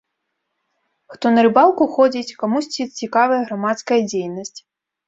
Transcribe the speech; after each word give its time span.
Хто 1.13 1.25
на 1.35 1.43
рыбалку 1.47 1.83
ходзіць, 1.99 2.35
камусьці 2.45 2.89
цікавая 2.99 3.41
грамадская 3.47 4.03
дзейнасць. 4.13 4.57